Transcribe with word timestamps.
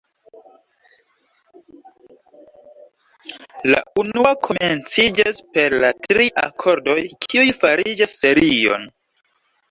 La 3.71 3.81
unua 4.03 4.31
komenciĝas 4.47 5.41
per 5.57 5.75
la 5.83 5.91
tri 6.07 6.25
akordoj 6.45 6.97
kiuj 7.27 7.45
fariĝas 7.59 8.17
serion. 8.23 8.89